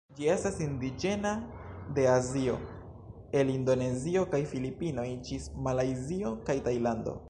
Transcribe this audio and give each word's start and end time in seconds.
Ĝi 0.19 0.29
estas 0.35 0.55
indiĝena 0.67 1.33
de 1.99 2.07
Azio, 2.15 2.57
el 3.43 3.53
Indonezio 3.59 4.27
kaj 4.35 4.43
Filipinoj 4.55 5.09
ĝis 5.29 5.49
Malajzio 5.69 6.39
kaj 6.51 6.63
Tajlando. 6.71 7.19